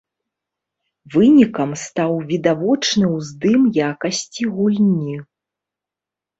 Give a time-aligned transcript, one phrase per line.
[1.15, 3.61] Вынікам стаў відавочны ўздым
[3.91, 5.17] якасці гульні.